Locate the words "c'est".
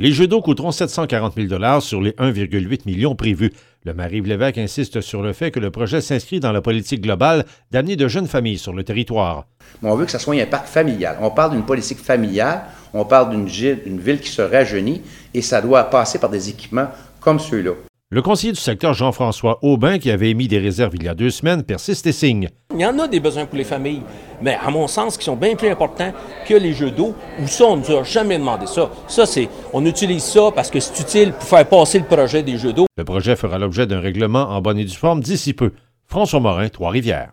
29.26-29.50, 30.80-30.98